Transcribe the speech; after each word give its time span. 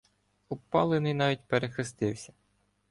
Обпалений 0.49 1.13
навіть 1.13 1.47
перехрестився. 1.47 2.33